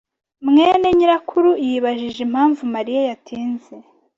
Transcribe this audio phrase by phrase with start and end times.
[0.47, 3.73] mwene nyirakuru yibajije impamvu Mariya yatinze.